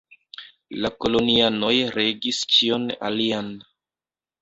La 0.85 0.91
kolonianoj 1.05 1.75
regis 1.99 2.43
ĉion 2.57 2.91
alian. 3.11 3.57